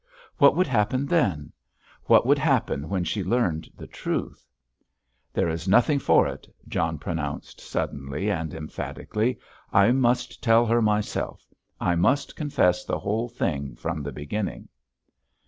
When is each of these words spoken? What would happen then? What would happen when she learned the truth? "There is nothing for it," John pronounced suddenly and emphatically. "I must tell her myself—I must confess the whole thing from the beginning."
What 0.39 0.55
would 0.55 0.65
happen 0.65 1.05
then? 1.05 1.51
What 2.05 2.25
would 2.25 2.39
happen 2.39 2.89
when 2.89 3.03
she 3.03 3.23
learned 3.23 3.69
the 3.77 3.85
truth? 3.85 4.43
"There 5.31 5.47
is 5.47 5.67
nothing 5.67 5.99
for 5.99 6.25
it," 6.27 6.47
John 6.67 6.97
pronounced 6.97 7.61
suddenly 7.61 8.31
and 8.31 8.51
emphatically. 8.51 9.37
"I 9.71 9.91
must 9.91 10.41
tell 10.41 10.65
her 10.65 10.81
myself—I 10.81 11.93
must 11.93 12.35
confess 12.35 12.83
the 12.83 12.97
whole 12.97 13.29
thing 13.29 13.75
from 13.75 14.01
the 14.01 14.11
beginning." 14.11 14.69